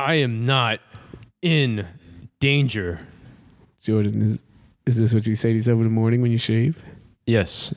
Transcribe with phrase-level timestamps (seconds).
[0.00, 0.80] I am not
[1.42, 1.86] in
[2.40, 3.00] danger.
[3.82, 4.42] Jordan, is
[4.86, 6.82] is this what you say to yourself in the morning when you shave?
[7.26, 7.74] Yes.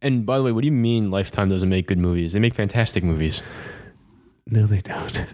[0.00, 2.32] And by the way, what do you mean Lifetime doesn't make good movies?
[2.32, 3.42] They make fantastic movies.
[4.46, 5.26] No, they don't.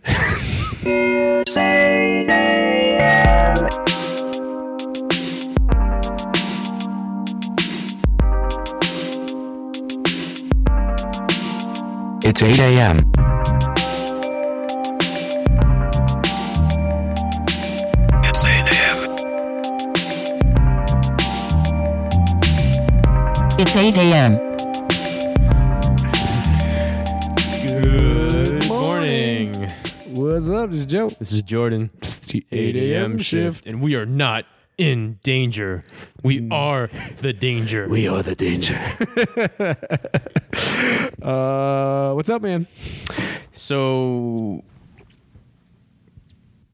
[12.25, 13.28] It's 8 a.m.
[23.61, 24.37] It's 8 a.m.
[27.67, 29.53] Good morning.
[30.15, 30.71] What's up?
[30.71, 31.09] This is Joe.
[31.09, 31.91] This is Jordan.
[31.99, 33.19] It's the 8 a.m.
[33.19, 33.67] shift.
[33.67, 34.45] And we are not
[34.79, 35.83] in danger.
[36.23, 37.89] We are the danger.
[37.89, 38.77] We are the danger.
[41.23, 42.69] uh, what's up, man?
[43.51, 44.63] So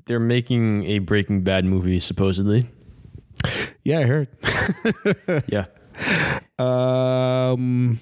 [0.05, 2.69] they're making a Breaking Bad movie, supposedly.
[3.85, 4.29] Yeah, I heard.
[5.49, 5.65] Yeah.
[6.59, 8.01] Um,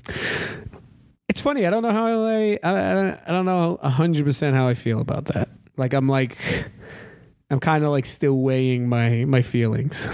[1.28, 1.66] it's funny.
[1.66, 2.58] I don't know how I.
[2.62, 5.48] I, I don't know hundred percent how I feel about that.
[5.76, 6.36] Like I'm like,
[7.50, 10.08] I'm kind of like still weighing my my feelings.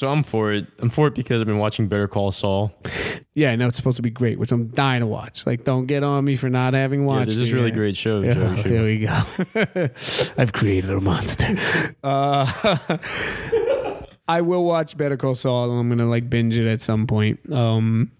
[0.00, 0.66] So I'm for it.
[0.78, 2.72] I'm for it because I've been watching Better Call Saul.
[3.34, 5.46] yeah, I know it's supposed to be great, which I'm dying to watch.
[5.46, 7.26] Like, don't get on me for not having watched.
[7.26, 8.22] there's this it really great show.
[8.22, 8.48] Yeah, Joe.
[8.54, 9.22] Here we go.
[10.38, 11.54] I've created a monster.
[12.02, 12.46] Uh,
[14.30, 17.40] I will watch Better Call Saul, and I'm gonna like binge it at some point.
[17.52, 18.12] Um,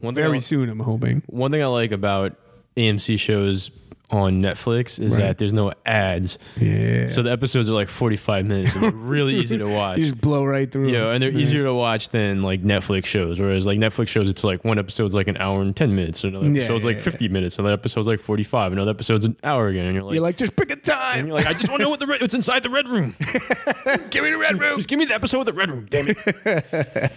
[0.00, 1.22] One thing very soon, I'm hoping.
[1.26, 2.34] One thing I like about
[2.78, 3.70] AMC shows
[4.12, 5.22] on Netflix is Right.
[5.22, 6.38] that there's no ads.
[6.60, 7.06] Yeah.
[7.06, 9.98] So the episodes are like 45 minutes and they're really easy to watch.
[9.98, 10.90] you just blow right through.
[10.90, 11.14] Yeah, it.
[11.14, 11.38] and they're Yeah.
[11.38, 13.40] easier to watch than like Netflix shows.
[13.40, 16.44] Whereas like Netflix shows, it's like one episode's like an hour and 10 minutes, another
[16.46, 17.02] Yeah, episode's yeah, like yeah.
[17.04, 19.86] 50 minutes, another episode's like 45, another episode's an hour again.
[19.86, 21.26] And you're like, You're like, just pick a and time.
[21.26, 23.16] you're like I just want to know what the red, what's inside the red room.
[24.10, 24.76] Give me the red room.
[24.76, 27.12] Just give me the episode with the red room, damn it.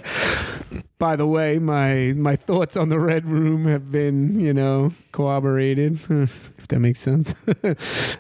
[0.97, 5.99] By the way, my my thoughts on the red room have been, you know, corroborated.
[6.65, 7.35] If that makes sense.
[7.63, 7.75] I'm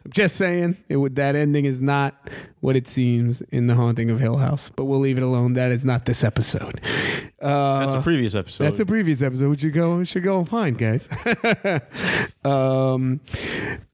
[0.09, 4.19] just saying, it would that ending is not what it seems in the haunting of
[4.19, 4.69] Hill House.
[4.69, 5.53] But we'll leave it alone.
[5.53, 6.79] That is not this episode.
[7.41, 8.65] Uh, That's a previous episode.
[8.65, 9.49] That's a previous episode.
[9.49, 9.97] We should go.
[9.97, 11.09] We should go and find, guys.
[12.45, 13.19] um,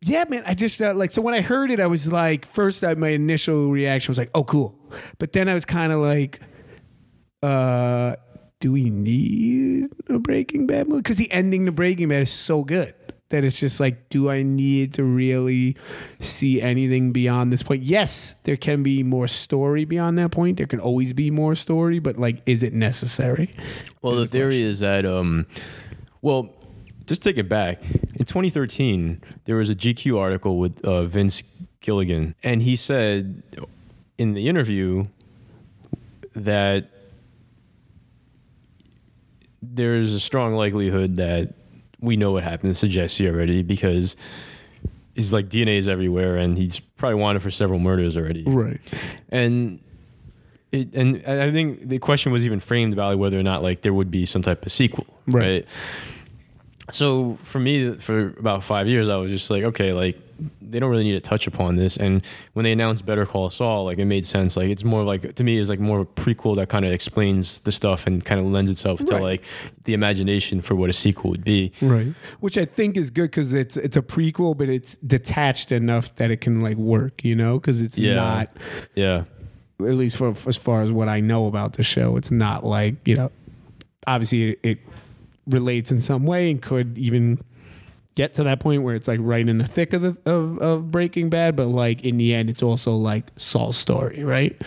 [0.02, 0.44] yeah, man.
[0.46, 3.10] I just uh, like so when I heard it, I was like, first, I, my
[3.10, 4.78] initial reaction was like, "Oh, cool,"
[5.18, 6.42] but then I was kind of like,
[7.42, 8.16] uh,
[8.62, 12.64] "Do we need a Breaking Bad movie?" Because the ending to Breaking Bad is so
[12.64, 12.94] good
[13.32, 15.76] that it's just like, do I need to really
[16.20, 17.84] see anything beyond this point?
[17.84, 20.58] Yes, there can be more story beyond that point.
[20.58, 23.52] There can always be more story, but like, is it necessary?
[24.02, 25.48] Well, the theory is that, um,
[26.22, 26.54] well,
[27.08, 27.82] just take it back.
[28.16, 31.44] In 2013, there was a GQ article with uh, Vince
[31.82, 33.42] Gilligan, and he said
[34.18, 35.08] in the interview
[36.36, 36.91] that
[39.62, 41.54] there's a strong likelihood that
[42.00, 44.16] we know what happened to Jesse already because
[45.16, 48.80] he's like DNA is everywhere, and he's probably wanted for several murders already Right.
[49.30, 49.80] and
[50.72, 53.82] it, and I think the question was even framed about like whether or not like
[53.82, 55.42] there would be some type of sequel, Right.
[55.44, 55.68] right?
[56.92, 60.18] So for me, for about five years, I was just like, okay, like
[60.60, 61.98] they don't really need to touch upon this.
[61.98, 64.58] And when they announced Better Call Saul, like it made sense.
[64.58, 66.92] Like it's more like to me, it's like more of a prequel that kind of
[66.92, 69.44] explains the stuff and kind of lends itself to like
[69.84, 71.72] the imagination for what a sequel would be.
[71.82, 72.14] Right.
[72.40, 76.32] Which I think is good because it's it's a prequel, but it's detached enough that
[76.32, 78.16] it can like work, you know, because it's Yeah.
[78.16, 78.52] not
[78.96, 79.26] Yeah,
[79.80, 82.96] at least for as far as what I know about the show, it's not like
[83.06, 83.32] you know,
[84.08, 84.78] obviously it, it
[85.48, 87.40] relates in some way and could even
[88.16, 90.92] get to that point where it's like right in the thick of the of, of
[90.92, 94.60] Breaking Bad, but like in the end, it's also like Saul's story, right?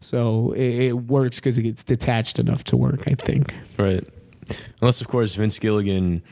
[0.00, 3.02] So it, it works because it gets detached enough to work.
[3.06, 3.54] I think.
[3.78, 4.06] right.
[4.80, 6.22] Unless of course Vince Gilligan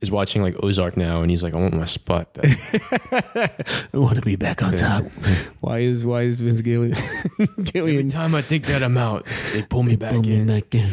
[0.00, 2.46] is watching like Ozark now, and he's like, I want my spot back.
[3.92, 5.04] I want to be back on top.
[5.60, 6.96] why is why is Vince Gillian
[7.38, 10.74] Every Gillian time I think that I'm out, they pull me back pull me back
[10.74, 10.88] in?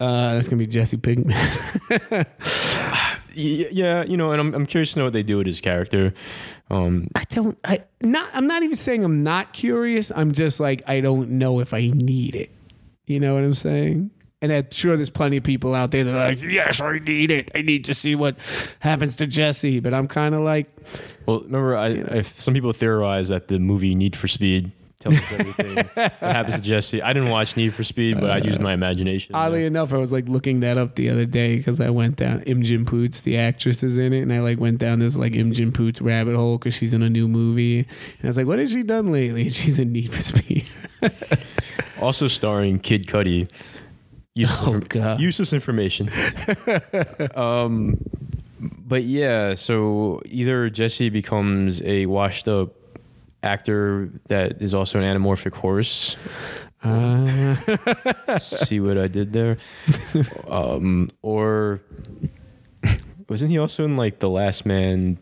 [0.00, 2.26] Uh, that's gonna be Jesse Pinkman.
[3.36, 6.14] Yeah, you know, and I'm, I'm curious to know what they do with his character.
[6.70, 7.58] Um, I don't.
[7.64, 8.30] I not.
[8.32, 10.10] I'm not even saying I'm not curious.
[10.10, 12.50] I'm just like I don't know if I need it.
[13.04, 14.10] You know what I'm saying?
[14.42, 17.30] And I'm sure there's plenty of people out there that are like, yes, I need
[17.30, 17.50] it.
[17.54, 18.36] I need to see what
[18.80, 19.80] happens to Jesse.
[19.80, 20.68] But I'm kind of like,
[21.26, 24.72] well, remember, I, I some people theorize that the movie Need for Speed
[25.14, 25.74] Us everything.
[25.76, 27.02] what happens to Jesse?
[27.02, 29.34] I didn't watch Need for Speed, but I used my imagination.
[29.34, 29.66] Oddly Yeah.
[29.68, 32.84] enough, I was like looking that up the other day because I went down Imogen
[32.84, 36.00] Poots, the actress, is in it, and I like went down this like Imogen Poots
[36.00, 37.86] rabbit hole because she's in a new movie, and
[38.24, 40.64] I was like, "What has she done lately?" And she's in Need for Speed.
[42.00, 43.48] Also starring Kid Cudi.
[44.34, 45.18] Useless, Oh, God.
[45.18, 46.10] useless information.
[47.34, 47.96] um,
[48.60, 52.74] but yeah, so either Jesse becomes a washed up
[53.42, 56.16] actor that is also an anamorphic horse.
[56.82, 57.56] Uh,
[58.38, 59.56] See what I did there?
[60.48, 61.80] Um, or
[63.28, 65.18] wasn't he also in like The Last Man?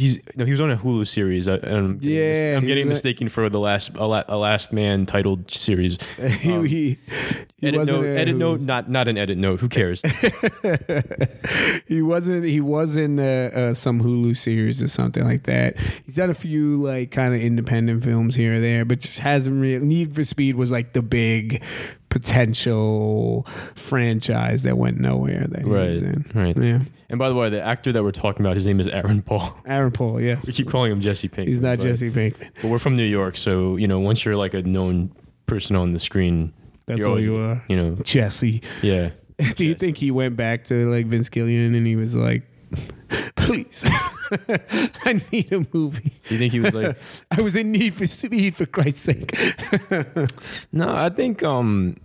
[0.00, 1.46] He's no, he was on a Hulu series.
[1.46, 4.36] I, I'm getting, Yeah, I'm he getting a- mistaken for the last a, La- a
[4.38, 5.98] Last Man titled series.
[6.16, 6.98] he, Um, he,
[7.58, 9.60] he edit wasn't note, edit note, not not an edit note.
[9.60, 10.00] Who cares?
[11.86, 15.76] he wasn't he was in uh, uh, some Hulu series or something like that.
[16.06, 19.60] He's done a few like kind of independent films here or there, but just hasn't
[19.60, 19.84] really.
[19.84, 21.62] Need for Speed was like the big
[22.08, 25.46] potential franchise that went nowhere.
[25.48, 26.30] That he right, was in.
[26.34, 26.56] right.
[26.56, 29.20] Yeah, And by the way, the actor that we're talking about, his name is Aaron
[29.20, 29.58] Paul.
[29.66, 30.20] Aaron Paul.
[30.20, 31.48] Yes, We keep calling him Jesse Pinkman.
[31.48, 32.50] he's not but, Jesse Pinkman.
[32.62, 35.12] But we're from New York, so you know, once you're like a known
[35.46, 36.52] person on the screen,
[36.86, 37.62] That's all you are.
[37.68, 38.62] You know, Jesse.
[38.82, 39.10] yeah.
[39.56, 42.42] Do you think he went back to like Vince Gillian and he was like,
[43.36, 43.88] "Please,
[45.04, 46.96] I need a movie." Do you think he was like?
[47.30, 49.34] I was in need for speed, for Christ's sake.
[50.72, 51.96] No, I think um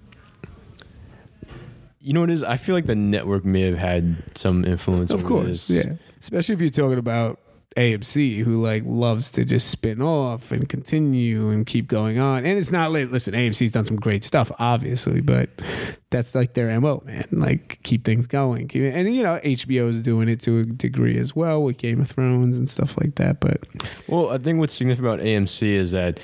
[2.06, 2.44] you know what it is?
[2.44, 5.70] I feel like the network may have had some influence of course, this.
[5.70, 5.94] yeah.
[6.22, 7.40] Especially if you're talking about
[7.76, 12.46] AMC, who like loves to just spin off and continue and keep going on.
[12.46, 15.50] And it's not like listen, AMC's done some great stuff, obviously, but
[16.12, 17.26] that's like their mo, man.
[17.32, 21.36] Like keep things going, and you know HBO is doing it to a degree as
[21.36, 23.40] well with Game of Thrones and stuff like that.
[23.40, 23.64] But
[24.08, 26.20] Well, I think what's significant about AMC is that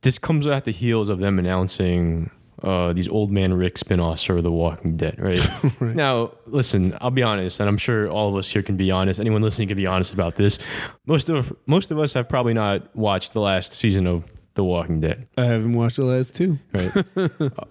[0.00, 2.32] this comes at the heels of them announcing
[2.62, 5.40] uh, these old man Rick spin-offs for The Walking Dead, right?
[5.80, 5.96] Right.
[5.96, 9.18] Now, listen, I'll be honest, and I'm sure all of us here can be honest.
[9.18, 10.58] Anyone listening can be honest about this.
[11.06, 14.24] Most of most of us have probably not watched the last season of
[14.54, 15.26] The Walking Dead.
[15.36, 16.58] I haven't watched the last two.
[16.72, 16.92] right?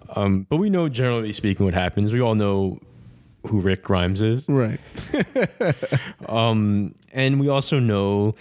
[0.15, 2.11] um, but we know, generally speaking, what happens.
[2.11, 2.79] We all know
[3.47, 4.79] who Rick Grimes is, Right.
[6.27, 8.35] um, and we also know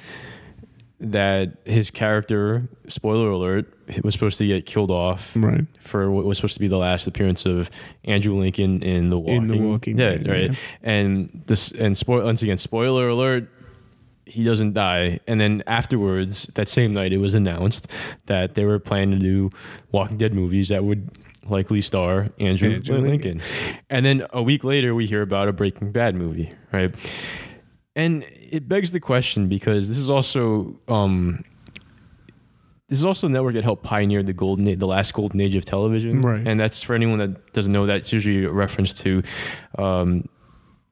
[1.00, 3.72] that his character, spoiler alert,
[4.04, 5.64] was supposed to get killed off Right.
[5.80, 7.70] for what was supposed to be the last appearance of
[8.04, 10.50] Andrew Lincoln in the Walking, In The Walking Dead, right?
[10.50, 10.56] yeah.
[10.82, 13.48] And this, and spoil once again, spoiler alert.
[14.26, 17.90] He doesn't die, and then afterwards, that same night, it was announced
[18.26, 19.50] that they were planning to do
[19.90, 21.10] Walking Dead movies that would
[21.48, 23.38] likely star Andrew, Andrew Lincoln.
[23.38, 23.42] Lincoln.
[23.88, 26.94] And then a week later, we hear about a Breaking Bad movie, right?
[27.96, 31.44] And it begs the question because this is also um,
[32.88, 35.54] this is also a network that helped pioneer the golden age, the last golden age
[35.54, 36.44] of television, Right.
[36.46, 37.86] And that's for anyone that doesn't know.
[37.86, 39.22] That's usually a reference to,
[39.78, 40.28] um,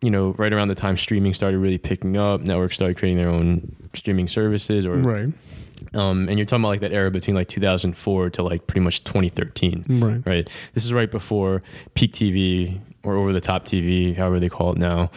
[0.00, 2.40] you know, right around the time streaming started really picking up.
[2.40, 5.28] Networks started creating their own streaming services, or Right.
[5.94, 9.02] um, and you're talking about like that era between like 2004 to like pretty much
[9.02, 10.22] 2013, Right.
[10.24, 10.48] right?
[10.74, 11.64] This is right before
[11.94, 15.10] peak TV or over the top TV, however they call it now,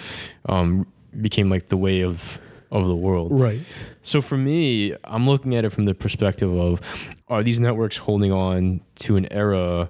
[0.49, 0.87] um,
[1.19, 2.39] became like the way of
[2.71, 3.37] of the world.
[3.37, 3.59] Right.
[4.01, 6.79] So for me, I'm looking at it from the perspective of
[7.27, 9.89] are these networks holding on to an era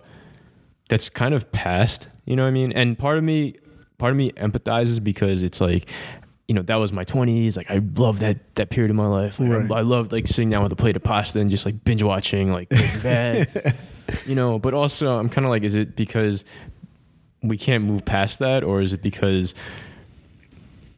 [0.90, 2.72] that's kind of past, you know what I mean?
[2.72, 3.56] And part of me
[4.00, 5.90] part of me empathizes because it's like
[6.48, 7.56] you know, that was my 20s.
[7.56, 9.40] Like, I love that that period of my life.
[9.40, 9.72] Like, I- Right.
[9.72, 12.52] I, loved like sitting down with a plate of pasta and just like binge watching
[12.52, 12.68] like
[13.04, 13.78] Bad.
[14.26, 16.44] you know, but also I'm kind of like, is it because
[17.42, 19.56] we can't move past that, or is it because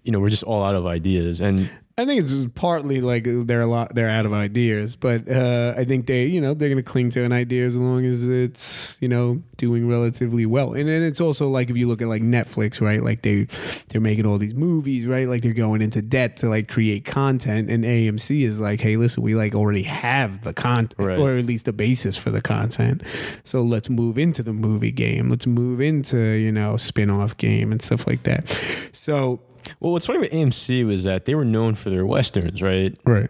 [0.04, 1.40] you know we're just all out of ideas?
[1.42, 5.76] And I think it's partly like they're a lot they're out of ideas, but uh,
[5.78, 8.28] I think they you know they're going to cling to an idea as long as
[8.28, 10.74] it's you know doing relatively well.
[10.74, 13.04] And then it's also like if you look at like Netflix, right?
[13.04, 13.44] Like they
[13.90, 15.28] they're making all these movies, right?
[15.30, 19.22] Like they're going into debt to like create content, and AMC is like, hey, listen,
[19.22, 21.20] we like already have the content, Right.
[21.20, 23.04] or at least a basis for the content.
[23.44, 25.30] So let's move into the movie game.
[25.30, 28.50] Let's move into you know spin off game and stuff like that.
[28.94, 29.42] So
[29.80, 32.98] well, what's funny with AMC was that they were known for their westerns, right?
[33.06, 33.30] right.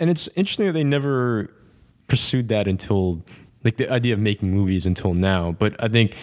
[0.00, 1.50] And it's interesting that they never
[2.08, 3.24] pursued that until
[3.64, 5.52] like the idea of making movies until now.
[5.52, 6.16] But I think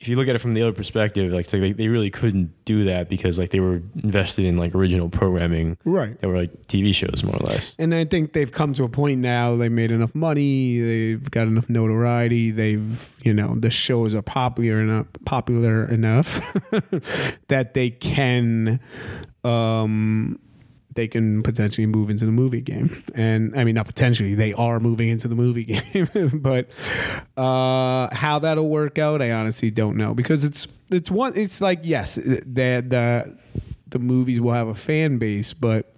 [0.00, 2.84] if you look at it from the other perspective, like, they, they really couldn't do
[2.84, 6.20] that because like they were invested in like original programming Right.
[6.20, 7.74] that were like TV shows more or less.
[7.80, 9.56] And I think they've come to a point now.
[9.56, 10.80] They made enough money.
[10.80, 12.52] They've got enough notoriety.
[12.52, 16.40] They've, you know, the shows are popular enough, popular enough
[17.48, 18.78] that they can,
[19.44, 20.38] um,
[20.94, 23.04] they can potentially move into the movie game.
[23.14, 26.40] And I mean, not potentially, they are moving into the movie game.
[26.42, 26.68] but
[27.36, 31.36] uh, how that'll work out, I honestly don't know because it's it's one.
[31.36, 32.40] It's like yes, the
[32.86, 33.38] the
[33.88, 35.94] the movies will have a fan base, but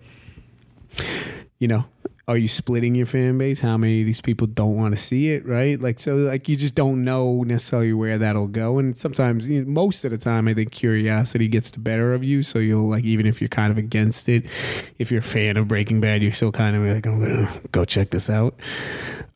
[1.58, 1.84] you know,
[2.30, 3.60] are you splitting your fan base?
[3.60, 5.80] How many of these people don't want to see it, right?
[5.80, 8.78] Like so like you just don't know necessarily where that'll go.
[8.78, 12.22] And sometimes you know, most of the time I think curiosity gets the better of
[12.22, 12.44] you.
[12.44, 14.46] So you'll like even if you're kind of against it,
[15.00, 17.84] if you're a fan of Breaking Bad, you're still kind of like, I'm gonna go
[17.84, 18.54] check this out.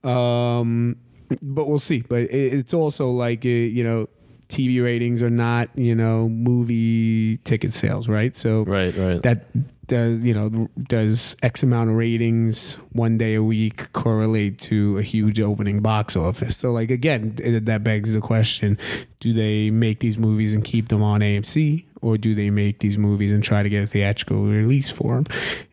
[0.05, 0.95] Um
[1.43, 2.03] but we'll see.
[2.03, 4.09] But it, it's also like uh, you know
[4.55, 8.35] TV ratings are not, you know, movie ticket sales, right?
[8.37, 9.23] So Right, right.
[9.23, 9.47] that
[9.87, 15.03] does you know does x amount of ratings one day a week correlate to a
[15.03, 17.35] huge opening box office so like again
[17.65, 18.79] that begs the question
[19.21, 22.97] do they make these movies and keep them on amc or do they make these
[22.97, 25.27] movies and try to get a theatrical release for them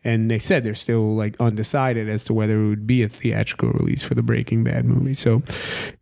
[0.04, 3.70] and they said they're still like undecided as to whether it would be a theatrical
[3.70, 5.42] release for the breaking bad movie so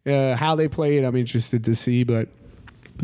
[0.07, 2.29] uh, how they play it i'm interested to see but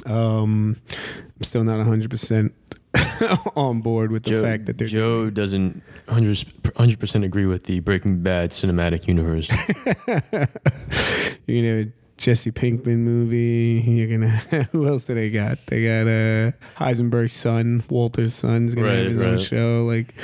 [0.04, 2.52] um i'm still not 100%
[3.56, 7.80] on board with the Joe, fact that they're Joe doesn't 100 percent agree with the
[7.80, 9.48] Breaking Bad cinematic universe.
[11.46, 13.82] you know Jesse Pinkman movie.
[13.86, 14.28] You're gonna
[14.72, 15.58] who else do they got?
[15.66, 19.84] They got uh Heisenberg's son, Walter's son's gonna Right, have his own show.
[19.84, 20.14] Like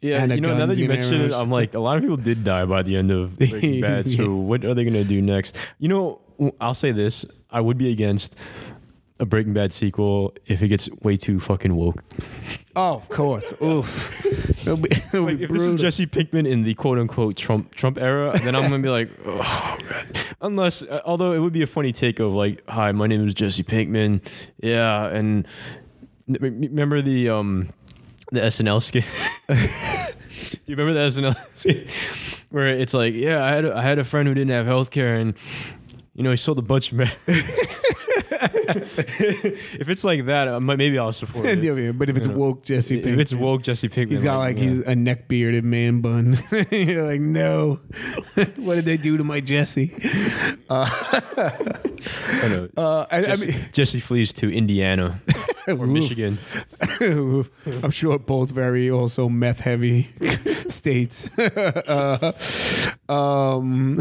[0.00, 2.02] Yeah, Anna you know, now that you gonna mention it, I'm like, a lot of
[2.02, 4.08] people did die by the end of Breaking Bad.
[4.08, 5.56] So what are they going to do next?
[5.80, 6.20] You know,
[6.60, 8.36] I'll say this: I would be against
[9.20, 12.02] a Breaking Bad sequel if it gets way too fucking woke.
[12.76, 13.52] Oh, of course.
[13.62, 14.14] Oof.
[14.60, 15.82] It'll be, it'll Like be if this is brutal.
[15.82, 19.78] Jesse Pinkman in the quote unquote Trump Trump era, then I'm gonna be like, oh
[19.88, 20.18] god.
[20.42, 23.32] Unless, uh, although it would be a funny take of like, hi, my name is
[23.34, 24.20] Jesse Pinkman,
[24.60, 25.46] yeah, and
[26.28, 27.68] n- m- remember the um
[28.30, 29.04] the SNL skit.
[29.48, 31.88] Do you remember the SNL skit
[32.50, 34.90] where it's like, yeah, I had a, I had a friend who didn't have health
[34.90, 35.34] care and.
[36.18, 37.28] You know, he sold a bunch of meth.
[37.28, 37.78] if
[39.88, 41.62] it's like that, uh, maybe I'll support it.
[41.62, 44.24] Yeah, but if it's You know, woke Jesse Pinkman, If it's woke Jesse Pinkman, He's
[44.24, 44.62] got like yeah.
[44.64, 46.36] he's a neck bearded man bun.
[46.72, 47.78] You're like, no.
[48.56, 49.94] what did they do to my Jesse?
[50.68, 50.90] I
[52.48, 52.68] know.
[52.76, 55.20] Uh, I, I Jesse, mean, Jesse flees to Indiana
[55.68, 56.38] or Michigan.
[57.00, 60.08] I'm sure both very also meth heavy
[60.68, 61.28] states.
[61.38, 62.32] uh,
[63.08, 64.00] um,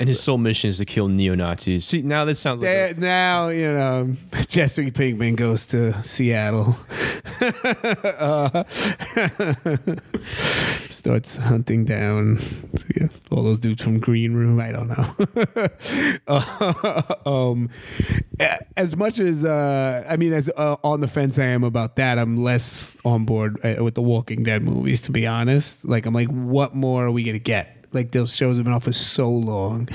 [0.00, 1.84] And his sole mission is to kill neo Nazis.
[1.84, 2.70] See, now this sounds like.
[2.70, 4.16] yeah, now you know
[4.48, 6.74] Jesse Pinkman goes to Seattle,
[8.16, 8.64] uh,
[10.88, 12.38] starts hunting down
[12.96, 14.58] yeah, all those dudes from Green Room.
[14.58, 15.14] I don't know.
[16.26, 17.68] Uh, um,
[18.78, 22.18] as much as uh, I mean, as uh, on the fence I am about that,
[22.18, 25.02] I'm less on board uh, with the Walking Dead movies.
[25.02, 27.76] To be honest, like I'm like, what more are we gonna get?
[27.92, 29.88] Like those shows have been off for so long.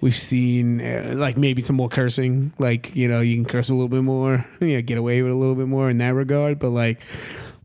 [0.00, 2.52] We've seen uh, like maybe some more cursing.
[2.58, 4.44] Like you know, you can curse a little bit more.
[4.60, 6.58] You know, get away with a little bit more in that regard.
[6.58, 7.00] But like,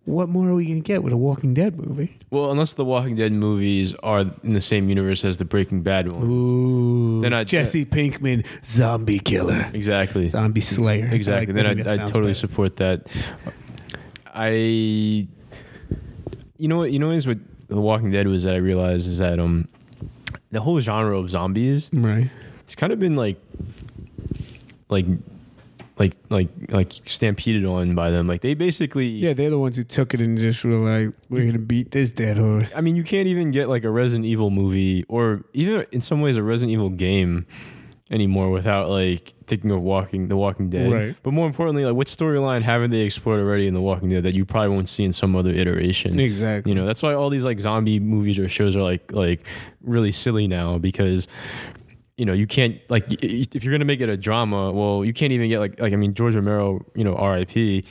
[0.05, 2.17] what more are we gonna get with a Walking Dead movie?
[2.29, 6.11] Well, unless the Walking Dead movies are in the same universe as the Breaking Bad
[6.11, 6.23] ones.
[6.25, 10.27] Ooh, Then I- Jesse Pinkman, zombie killer, Exactly.
[10.27, 11.09] zombie slayer.
[11.11, 11.53] Exactly.
[11.53, 12.39] like- then I I, think that I sounds totally better.
[12.39, 13.07] support that.
[14.33, 15.27] I.
[16.57, 16.91] You know what?
[16.91, 17.39] You know is what
[17.72, 19.68] The Walking Dead was that I realized is that um,
[20.51, 22.30] the whole genre of zombies right.
[22.63, 23.38] it's kind of been like
[24.90, 25.06] like
[25.98, 29.84] like like like stampeded on by them like they basically Yeah, they're the ones who
[29.84, 33.04] took it and just were like, "We're gonna beat this dead horse." i mean you
[33.04, 36.74] can't even get like a resident evil movie or even in some ways a resident
[36.74, 37.46] evil game
[38.10, 41.15] anymore without like thinking of walking the walking dead Right.
[41.24, 44.34] but more importantly like what storyline haven't they explored already in the walking dead that
[44.34, 46.72] you probably won't see in some other iteration Exactly.
[46.72, 49.41] you know that's why all these like zombie movies or shows are like like
[49.81, 51.27] really silly now because
[52.17, 55.34] you know you can't like if you're gonna make it a drama well you can't
[55.34, 57.84] even get like like i mean george romero you know rip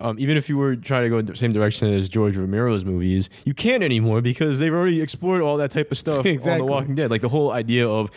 [0.00, 3.30] um, even if you were trying to go the same direction as george romero's movies
[3.44, 6.58] you can't anymore because they've already explored all that type of stuff on Exactly.
[6.66, 8.10] the walking dead like the whole idea of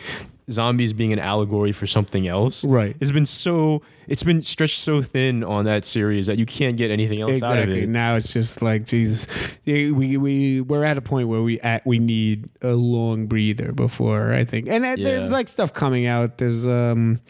[0.50, 2.96] zombies being an allegory for something else Right.
[3.00, 6.92] It's been so it's been stretched so thin on that series that you can't get
[6.92, 7.82] anything else out of Exactly.
[7.82, 9.26] it Now it's just like Jesus.
[9.66, 14.32] We we we're at a point where we at, we need a long breather before
[14.32, 14.68] I think.
[14.68, 16.38] And uh, there's like stuff coming out.
[16.38, 17.20] There's um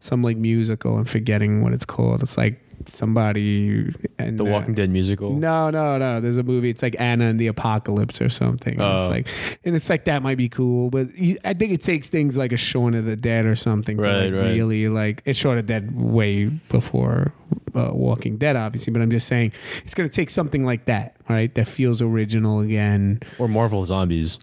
[0.00, 0.96] some like musical.
[0.96, 2.22] I'm forgetting what it's called.
[2.22, 6.20] It's like somebody and the uh, walking dead musical No, no, no.
[6.20, 6.70] There's a movie.
[6.70, 8.80] It's like Anna and the Apocalypse or something.
[8.80, 8.98] Oh.
[9.04, 9.28] it's like,
[9.64, 12.52] and it's like that might be cool, but you, I think it takes things like
[12.52, 14.52] a Shaun of the Dead or something to Right, like right.
[14.52, 17.32] really like it's Shaun of the Dead way before
[17.74, 19.52] uh, Walking Dead, obviously, but I'm just saying
[19.84, 21.54] it's going to take something like that, right?
[21.54, 24.38] That feels original again, Or Marvel Zombies.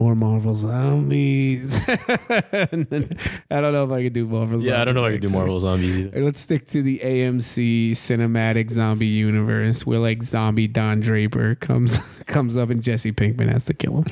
[0.00, 1.74] Or Marvel Zombies.
[1.88, 4.58] I don't know if I could do Marvel.
[4.58, 4.66] Zombies.
[4.66, 5.30] Yeah, I don't know if I could do.
[5.30, 6.24] Marvel Zombies either.
[6.24, 12.56] Let's stick to the AMC cinematic zombie universe, where like zombie Don Draper comes comes
[12.56, 14.06] up and Jesse Pinkman has to kill him.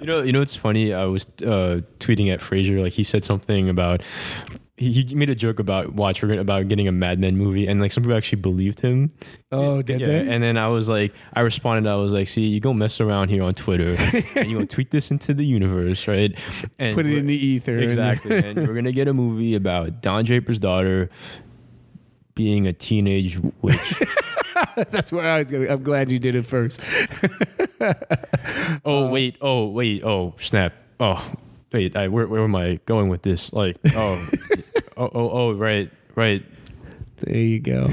[0.00, 0.92] You know, you know what's funny?
[0.92, 4.02] I was uh, tweeting at Fraser, like he said something about
[4.78, 7.66] he, he made a joke about watch we're gonna, about getting a Mad Men movie,
[7.66, 9.10] and like some people actually believed him.
[9.50, 10.32] Oh, did yeah, they?
[10.32, 13.28] and then I was like, I responded, I was like, see, you go mess around
[13.30, 13.96] here on Twitter,
[14.34, 16.36] and you go tweet this into the universe, right?
[16.78, 17.78] And Put it in the ether.
[17.78, 21.08] exactly, and we're gonna get a movie about Don Draper's daughter
[22.34, 24.02] being a teenage witch.
[24.90, 25.66] That's where I was going.
[25.66, 26.80] to I'm glad you did it first.
[28.84, 29.36] Oh uh, wait!
[29.40, 30.02] Oh wait!
[30.04, 30.72] Oh snap!
[31.00, 31.32] Oh
[31.72, 31.96] wait!
[31.96, 33.52] I, where where am I going with this?
[33.52, 34.28] Like oh
[34.98, 36.44] oh oh oh right right.
[37.20, 37.82] There you go.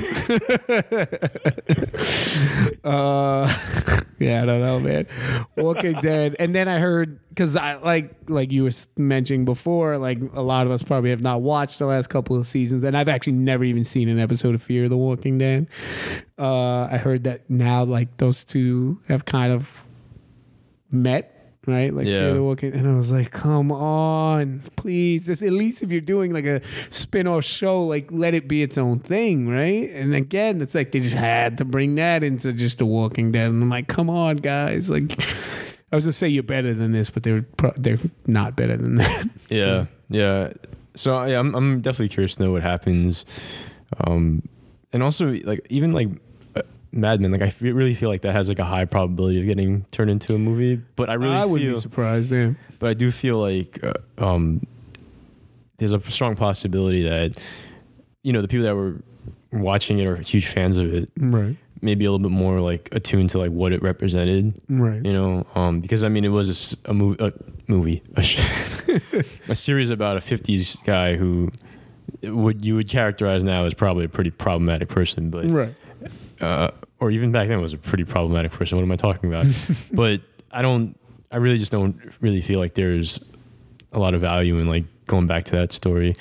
[2.83, 3.51] uh,
[4.19, 5.07] yeah, I don't know, man.
[5.57, 10.19] Walking Dead, and then I heard because I like like you were mentioning before, like
[10.35, 13.09] a lot of us probably have not watched the last couple of seasons, and I've
[13.09, 15.67] actually never even seen an episode of Fear the Walking Dead.
[16.37, 19.85] Uh, I heard that now, like those two have kind of
[20.91, 21.34] met.
[21.67, 22.19] Right, like Yeah.
[22.19, 25.25] Fear the Walking, and I was like, "Come on, please!
[25.25, 28.77] Just at least if you're doing like a spin-off show, like let it be its
[28.77, 32.77] own thing, right?" And again, it's like they just had to bring that into just
[32.77, 35.19] The Walking Dead, and I'm like, "Come on, guys!" Like,
[35.91, 38.95] I was just say you're better than this, but they're pro- they're not better than
[38.97, 39.29] that.
[39.49, 40.53] Yeah yeah.
[40.95, 43.25] So yeah, I'm I'm definitely curious to know what happens.
[44.05, 44.43] Um,
[44.93, 46.09] and also like even like.
[46.95, 49.85] Mad Men, like I really feel like that has like a high probability of getting
[49.91, 52.31] turned into a movie, but I really I wouldn't be surprised.
[52.31, 52.53] Yeah.
[52.79, 54.65] but I do feel like uh, um,
[55.77, 57.37] there's a strong possibility that
[58.23, 59.01] you know the people that were
[59.51, 61.57] watching it are huge fans of it, Right.
[61.81, 65.03] maybe a little bit more like attuned to like what it represented, Right.
[65.05, 67.33] you know, um, because I mean it was a, s- a movie, a
[67.67, 68.39] movie, a, sh-
[69.49, 71.51] a series about a '50s guy who
[72.23, 75.75] would you would characterize now as probably a pretty problematic person, but Right.
[76.41, 76.71] uh,
[77.05, 78.77] or even back then was a pretty problematic person.
[78.77, 79.45] What am I talking about?
[79.93, 80.21] but
[80.51, 80.97] I don't.
[81.31, 83.23] I really just don't really feel like there's
[83.91, 86.15] a lot of value in like going back to that story.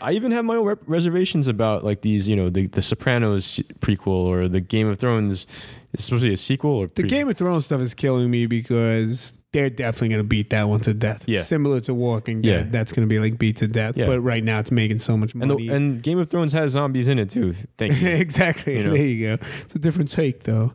[0.00, 3.58] I even have my own rep- reservations about like these, you know, the the Sopranos
[3.80, 5.46] prequel or the Game of Thrones.
[5.92, 8.46] It's supposed to be a sequel or The Game of Thrones stuff is killing me
[8.46, 11.22] because they're definitely going to beat that one to death.
[11.26, 11.40] Yeah.
[11.40, 12.66] Similar to Walking Dead.
[12.66, 12.70] Yeah.
[12.72, 13.96] That's going to be like beat to death.
[13.96, 14.06] Yeah.
[14.06, 15.68] But right now it's making so much and money.
[15.68, 17.54] the, and Game of Thrones has zombies in it too.
[17.78, 18.08] Thank you.
[18.10, 18.78] exactly.
[18.78, 18.92] You know?
[18.92, 19.46] There you go.
[19.62, 20.72] It's a different take, though.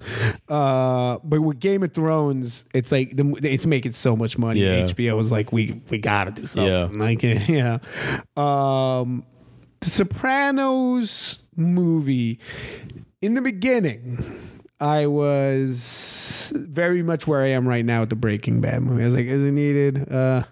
[0.48, 4.62] Uh, but with Game of Thrones, it's like the, it's making so much money.
[4.62, 4.84] Yeah.
[4.84, 6.66] HBO was like, we we got to do something.
[6.66, 6.88] Yeah.
[6.92, 7.80] Like, yeah.
[8.38, 9.26] Um,
[9.82, 12.40] the Sopranos movie.
[13.22, 14.24] In the beginning,
[14.80, 19.02] I was very much where I am right now with the Breaking Bad movie.
[19.02, 20.12] I was like, is it needed?
[20.12, 20.44] Uh,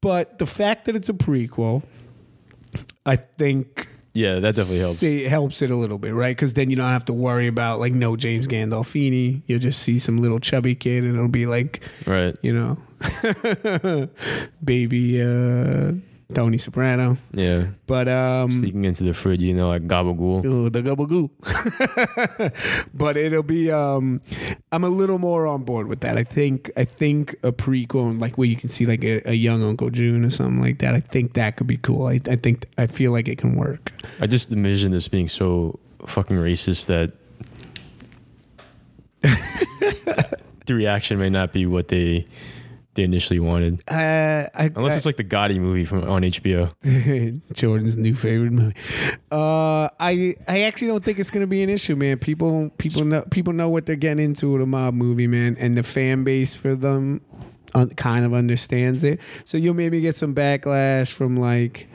[0.00, 1.82] but the fact that it's a prequel,
[3.04, 4.98] I think Yeah, that definitely helps.
[4.98, 6.34] See, it helps it a little bit, right?
[6.36, 9.42] Because then you don't have to worry about like no James Gandolfini.
[9.46, 12.36] You'll just see some little chubby kid, and it'll be like, Right.
[12.42, 12.78] you know,
[14.64, 15.92] baby uh,
[16.30, 17.16] Tony Soprano.
[17.32, 17.68] Yeah.
[17.86, 20.44] But um, Sneaking into the fridge, you know, like gabagool.
[20.44, 21.30] Ooh, the gabagoo.
[22.94, 24.20] but it'll be um
[24.72, 26.16] I'm a little more on board with that.
[26.16, 29.62] I think I think a prequel like where you can see like a, a young
[29.62, 30.94] Uncle June or something like that.
[30.94, 32.06] I think that could be cool.
[32.06, 33.92] I, I think I feel like it can work.
[34.20, 37.12] I just envision this being so fucking racist that
[40.66, 42.24] the reaction may not be what they
[42.94, 43.82] they initially wanted.
[43.88, 46.72] Uh, I, Unless I, it's like the Gotti movie from on HBO.
[47.52, 48.74] Jordan's new favorite movie.
[49.30, 52.18] Uh, I I actually don't think it's gonna be an issue, man.
[52.18, 55.76] People people know people know what they're getting into with a mob movie, man, and
[55.76, 57.20] the fan base for them
[57.74, 59.20] un- kind of understands it.
[59.44, 61.88] So you'll maybe get some backlash from like.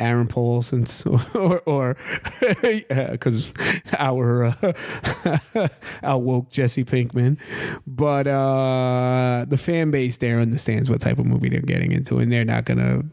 [0.00, 0.86] Aaron Paulson
[1.34, 1.96] or or
[2.62, 3.52] because
[3.98, 5.68] our uh,
[6.02, 7.38] our woke Jesse Pinkman,
[7.86, 12.32] but uh, the fan base there understands what type of movie they're getting into, and
[12.32, 13.04] they're not gonna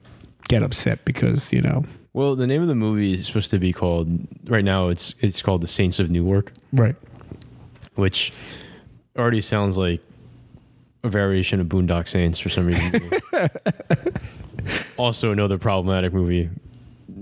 [0.48, 3.74] get upset because you know Well, the name of the movie is supposed to be
[3.74, 4.08] called
[4.46, 4.88] right now.
[4.88, 6.96] It's it's called The Saints of Newark, right
[7.96, 8.32] which
[9.18, 10.02] already sounds like
[11.04, 13.10] a variation of Boondock Saints for some reason.
[14.98, 16.50] also, another problematic movie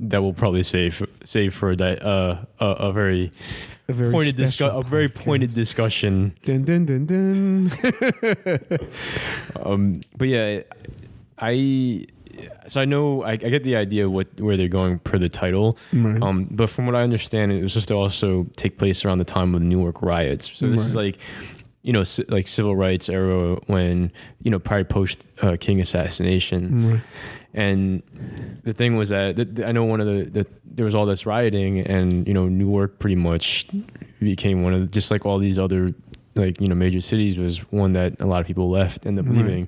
[0.10, 3.32] that we'll probably save save for a di- uh, a, a very
[3.88, 6.36] a very pointed discu- a very pointed discussion.
[6.44, 7.72] Dun, dun, dun, dun.
[9.64, 10.62] Um, but yeah,
[11.40, 12.06] I
[12.68, 15.78] so I know I, I get the idea what where they're going per the title,
[15.94, 16.22] Right.
[16.22, 19.26] um, but from what I understand, it was just to also take place around the
[19.26, 20.52] time of the Newark riots.
[20.58, 21.18] So this is like,
[21.84, 26.92] you know, like civil rights era when you know probably post uh, King assassination.
[26.94, 27.02] Right.
[27.56, 28.04] And
[28.64, 31.26] the thing was that, that I know one of the, the there was all this
[31.26, 33.66] rioting, and you know Newark pretty much
[34.20, 35.94] became one of the, just like all these other
[36.36, 39.32] like you know major cities was one that a lot of people left ended up
[39.32, 39.46] Right.
[39.46, 39.68] leaving.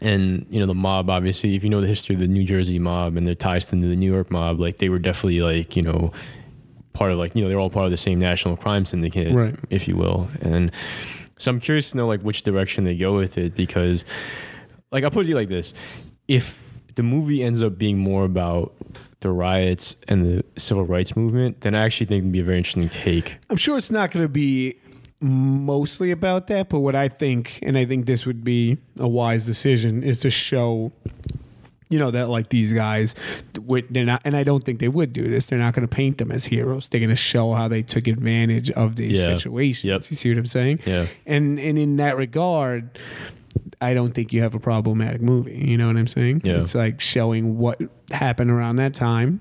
[0.00, 2.78] And you know the mob, obviously, if you know the history of the New Jersey
[2.78, 5.82] mob and their ties to the New York mob, like they were definitely like you
[5.82, 6.12] know
[6.92, 9.56] part of like you know they're all part of the same national crime syndicate, Right.
[9.70, 10.28] if you will.
[10.42, 10.70] And
[11.38, 14.04] so I'm curious to know like which direction they go with it because
[14.92, 15.74] like I'll put it like this:
[16.28, 16.60] if
[16.98, 18.74] the movie ends up being more about
[19.20, 22.58] the riots and the civil rights movement, then I actually think it'd be a very
[22.58, 23.36] interesting take.
[23.48, 24.74] I'm sure it's not going to be
[25.20, 29.46] mostly about that, but what I think, and I think this would be a wise
[29.46, 30.92] decision, is to show,
[31.88, 33.14] you know, that like these guys,
[33.54, 35.46] they're not, and I don't think they would do this.
[35.46, 36.86] They're not going to paint them as heroes.
[36.88, 39.36] They're going to show how they took advantage of these Yeah.
[39.36, 39.84] situations.
[39.84, 40.10] Yep.
[40.10, 40.80] You see what I'm saying?
[40.86, 41.06] Yeah.
[41.26, 42.98] And and in that regard.
[43.80, 45.56] I don't think you have a problematic movie.
[45.56, 46.42] You know what I'm saying?
[46.44, 46.62] Yeah.
[46.62, 49.40] It's like showing what happened around that time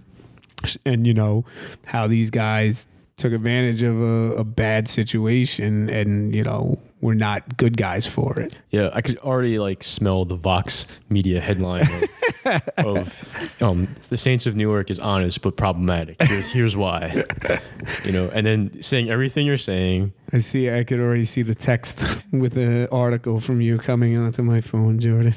[0.85, 1.45] and you know
[1.85, 7.57] how these guys took advantage of a, a bad situation and you know were not
[7.57, 12.03] good guys for it Yeah, I could already like smell the Vox media headline of,
[12.77, 13.25] of
[13.61, 16.21] um, the Saints of Newark is honest but problematic.
[16.21, 17.23] Here's, here's why,
[18.05, 20.13] you know, and then saying everything you're saying.
[20.33, 24.41] i see i could already see the text with the article from you coming onto
[24.43, 25.35] my phone jordan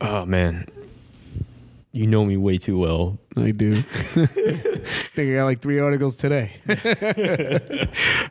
[0.00, 0.66] Oh man,
[1.92, 3.18] you know me way too well.
[3.36, 3.82] i do I
[5.16, 6.52] think i got like three articles today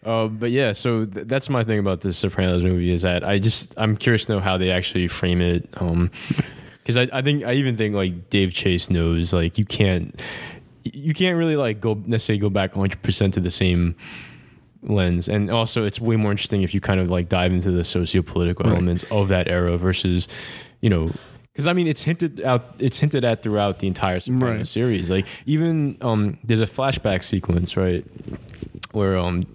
[0.03, 3.39] Uh, but yeah, so th- that's my thing about the Sopranos movie is that I
[3.39, 5.67] just I'm curious to know how they actually frame it.
[5.77, 6.11] Um,
[6.79, 10.19] because I, I think I even think like Dave Chase knows like you can't
[10.83, 13.95] you can't really like go necessarily go back 100 percent to the same
[14.83, 17.83] lens, and also it's way more interesting if you kind of like dive into the
[17.83, 18.73] socio-political Right.
[18.73, 20.27] elements of that era versus
[20.81, 21.11] you know.
[21.57, 22.75] Because I mean, it's hinted out.
[22.77, 24.67] It's hinted at throughout the entire Right.
[24.67, 25.09] series.
[25.09, 28.05] Like even um, there's a flashback sequence, right,
[28.91, 29.47] where um,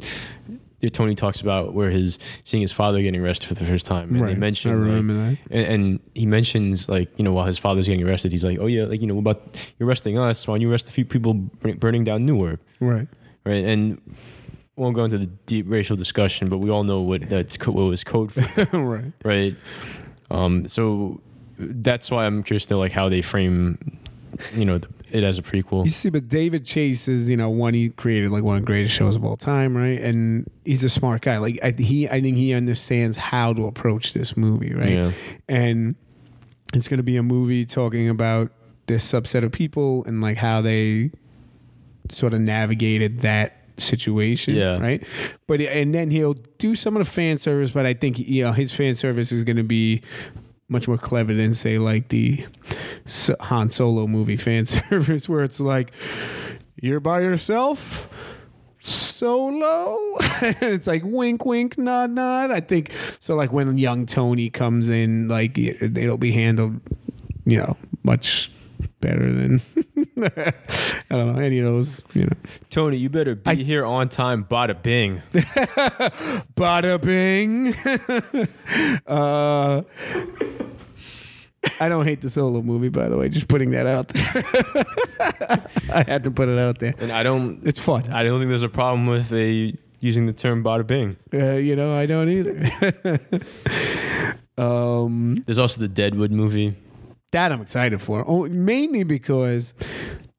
[0.91, 4.21] Tony talks about where his seeing his father getting arrested for the first time, and
[4.21, 4.37] Right.
[4.37, 5.55] mention I remember like, that.
[5.57, 8.67] and, and he mentions like you know while his father's getting arrested, he's like, oh
[8.67, 11.35] yeah, like you know about you're arresting us, why don't you arrest a few people
[11.35, 13.07] burning down Newark, right
[13.47, 13.65] right?
[13.65, 14.01] And
[14.75, 17.75] we won't go into the deep racial discussion, but we all know what that's what
[17.77, 19.57] was code for, right right?
[20.33, 21.21] Um, so
[21.71, 23.99] that's why I'm curious to like how they frame,
[24.55, 25.85] you know, the, it as a prequel.
[25.85, 28.67] You see, but David Chase is, you know, one he created like one of the
[28.67, 30.01] greatest shows of all time, right?
[30.01, 31.37] And he's a smart guy.
[31.39, 34.89] Like I, he, I think he understands how to approach this movie, right?
[34.89, 35.13] Yeah.
[35.49, 35.97] And
[36.73, 38.51] it's going to be a movie talking about
[38.87, 41.11] this subset of people and like how they
[42.11, 44.79] sort of navigated that situation, Yeah.
[44.79, 45.03] right?
[45.47, 48.53] But and then he'll do some of the fan service, but I think you know
[48.53, 50.01] his fan service is going to be
[50.73, 52.45] much more clever than say like the
[53.41, 55.93] Han Solo movie fan service, where it's like
[56.81, 58.09] you're by yourself.
[58.85, 59.97] Solo,
[60.61, 62.51] it's like wink, wink, nod, nod.
[62.51, 63.37] I think so.
[63.37, 66.81] Like when young Tony comes in, like it- it'll be handled,
[67.45, 68.51] you know, much
[69.01, 69.61] better than
[70.23, 70.53] I
[71.11, 72.03] don't know any of those.
[72.15, 72.37] You know,
[72.71, 74.45] Tony, you better be I- here on time.
[74.45, 75.23] Bada bing.
[76.55, 77.75] Bada bing.
[79.07, 79.83] uh,
[81.81, 83.29] I don't hate the solo movie, by the way.
[83.29, 84.45] Just putting that out there.
[85.95, 86.95] I had to put it out there.
[86.99, 87.61] And I don't.
[87.67, 88.11] It's fun.
[88.13, 91.17] I don't think there's a problem with a using the term bada bing.
[91.33, 93.19] Uh, you know, I don't either.
[94.59, 96.77] um, There's also the Deadwood movie.
[97.33, 99.75] That I'm excited for, mainly because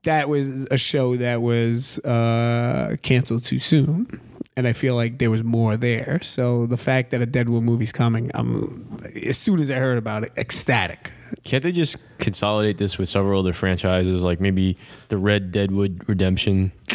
[0.03, 4.19] that was a show that was uh, canceled too soon.
[4.55, 6.21] And I feel like there was more there.
[6.21, 10.23] So the fact that a Deadwood movie's coming, I'm as soon as I heard about
[10.23, 11.11] it, ecstatic.
[11.43, 14.77] Can't they just consolidate this with several other franchises, like maybe
[15.09, 16.71] the Red Deadwood Redemption,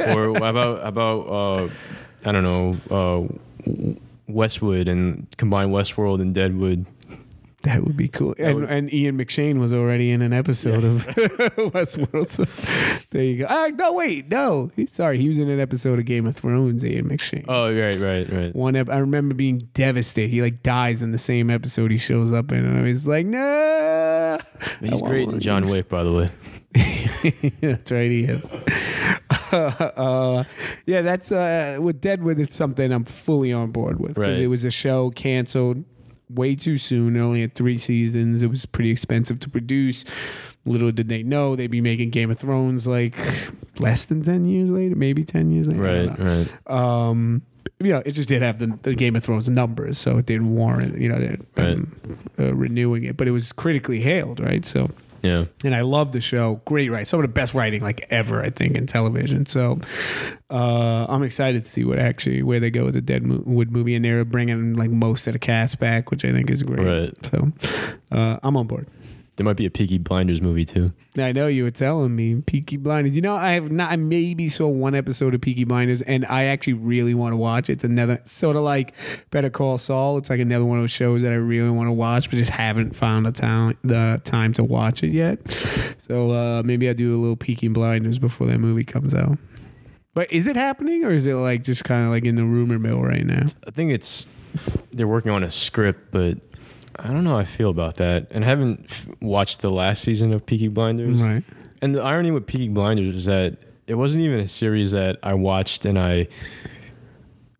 [0.00, 1.68] or how about how about uh,
[2.24, 3.92] I don't know uh,
[4.26, 6.86] Westwood and combine Westworld and Deadwood.
[7.62, 8.34] That would be cool.
[8.38, 12.30] And, would- and Ian McShane was already in an episode of Westworld.
[12.30, 12.44] So
[13.10, 13.46] there you go.
[13.50, 14.70] Ah, no, wait, no.
[14.76, 16.84] He- Sorry, he was in an episode of Game of Thrones.
[16.86, 17.44] Ian McShane.
[17.48, 18.56] Oh, right, right, right.
[18.56, 20.30] One, ep- I remember being devastated.
[20.30, 23.26] He like dies in the same episode he shows up in, and I was like,
[23.26, 24.38] nah.
[24.80, 25.66] He's great in John.
[25.68, 26.30] Wick, by the way.
[27.60, 28.54] that's right, he is.
[29.52, 30.44] uh,
[30.86, 32.38] yeah, that's uh, with Deadwood.
[32.38, 34.40] It's something I'm fully on board with because Right.
[34.40, 35.84] it was a show canceled
[36.34, 37.16] way too soon.
[37.16, 38.42] It only had three seasons.
[38.42, 40.04] It was pretty expensive to produce.
[40.64, 43.16] Little did they know they'd be making Game of Thrones like
[43.78, 46.14] less than ten years later, maybe ten years later.
[46.16, 46.70] Right, right.
[46.70, 47.42] um
[47.82, 50.54] you know, it just did have the, the Game of Thrones numbers, so it didn't
[50.54, 53.16] warrant, you know, them, them, uh, renewing it.
[53.16, 54.66] But it was critically hailed, right?
[54.66, 54.90] So,
[55.22, 55.44] Yeah.
[55.64, 56.60] and I love the show.
[56.64, 59.46] Great writing, some of the best writing like ever, I think, in television.
[59.46, 59.80] So,
[60.50, 64.04] uh, I'm excited to see what actually where they go with the Deadwood movie, and
[64.04, 66.86] they're bringing like most of the cast back, which I think is great.
[66.86, 67.26] Right.
[67.26, 67.52] So,
[68.12, 68.88] uh, I'm on board.
[69.40, 70.92] There might be a Peaky Blinders movie too.
[71.16, 73.16] I know you were telling me Peaky Blinders.
[73.16, 73.90] You know, I have not.
[73.90, 77.70] I maybe saw one episode of Peaky Blinders, and I actually really want to watch
[77.70, 77.72] it.
[77.72, 78.92] It's another sort of like
[79.30, 80.18] Better Call Saul.
[80.18, 82.50] It's like another one of those shows that I really want to watch, but just
[82.50, 85.38] haven't found the time the time to watch it yet.
[85.96, 89.38] So uh, maybe I do a little Peaky Blinders before that movie comes out.
[90.12, 92.78] But is it happening, or is it like just kind of like in the rumor
[92.78, 93.46] mill right now?
[93.66, 94.26] I think it's
[94.92, 96.36] they're working on a script, but
[97.02, 98.28] I don't know how I feel about that.
[98.30, 101.22] And I haven't f- watched the last season of Peaky Blinders.
[101.22, 101.42] Right.
[101.82, 105.34] And the irony with Peaky Blinders is that it wasn't even a series that I
[105.34, 106.28] watched and I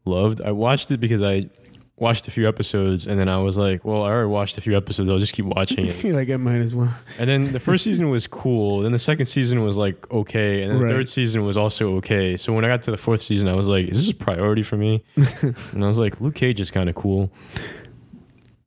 [0.05, 0.41] loved.
[0.41, 1.49] I watched it because I
[1.97, 4.75] watched a few episodes and then I was like, well, I already watched a few
[4.77, 5.11] episodes.
[5.11, 6.03] I'll just keep watching it.
[6.15, 6.95] Like I might as well.
[7.19, 8.81] And then the first season was cool.
[8.81, 10.89] Then the second season was like okay, and then Right.
[10.89, 12.37] the third season was also okay.
[12.37, 14.63] So when I got to the fourth season, I was like, "Is this a priority
[14.63, 17.31] for me?" and I was like, "Luke Cage is kind of cool.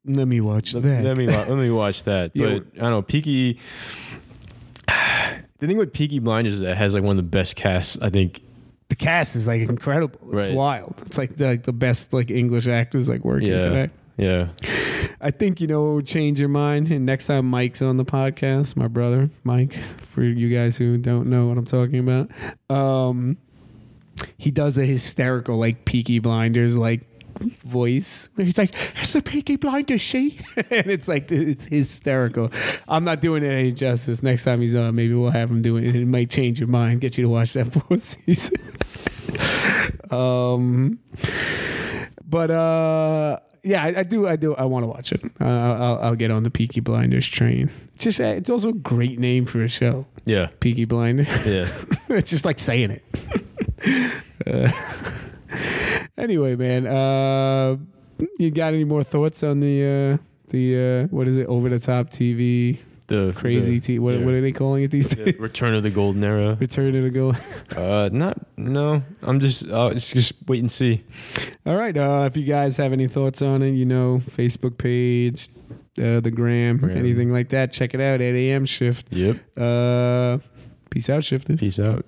[0.06, 1.04] Let me watch Let, that.
[1.04, 2.60] let me let me watch that." Yeah.
[2.60, 3.60] But I don't know, Peaky.
[5.60, 7.98] The thing with Peaky Blinders is that it has like one of the best casts
[8.02, 8.42] I think.
[8.90, 10.20] the cast is like incredible.
[10.38, 10.56] It's Right.
[10.56, 11.02] wild.
[11.06, 13.90] It's like the, like the best like English actors like working Yeah, today.
[14.18, 14.50] yeah.
[15.22, 16.92] I think you know what would change your mind.
[16.92, 19.74] And next time Mike's on the podcast, my brother Mike,
[20.10, 22.30] for you guys who don't know what I'm talking about,
[22.70, 23.38] um,
[24.38, 27.13] he does a hysterical like Peaky Blinders like
[27.44, 32.52] voice where he's like, "It's the Peaky Blinders, she," and it's like it's hysterical.
[32.88, 34.24] I'm not doing it any justice.
[34.24, 35.96] Next time he's on, maybe we'll have him doing it.
[35.96, 38.56] It might change your mind, get you to watch that fourth season.
[40.12, 41.00] um,
[42.28, 45.22] but uh, yeah, I, I do, I do, I want to watch it.
[45.40, 47.70] Uh, I'll, I'll get on the Peaky Blinders train.
[47.96, 51.24] It's just, it's also a great name for a show, Yeah, Peaky Blinder.
[51.46, 51.68] yeah.
[52.10, 53.04] it's just like saying it.
[54.46, 54.72] Uh,
[56.18, 57.78] anyway, man, uh,
[58.40, 61.80] you got any more thoughts on the uh, the uh, what is it over the
[61.80, 64.00] top TV The crazy the, TV?
[64.00, 64.26] What, yeah.
[64.26, 65.40] what are they calling it these the days?
[65.40, 66.56] Return of the Golden Era.
[66.60, 67.36] Return of the goal.
[67.76, 69.04] Uh, not no.
[69.22, 71.04] I'm just uh, it's just wait and see.
[71.66, 71.96] All right.
[71.98, 75.50] Uh, if you guys have any thoughts on it, you know, Facebook page,
[75.98, 76.98] uh, the gram, Gram.
[76.98, 79.08] anything like that, check it out at AM Shift.
[79.12, 79.38] Yep.
[79.58, 80.38] Uh,
[80.90, 81.60] peace out, Shifters.
[81.60, 82.08] Peace out.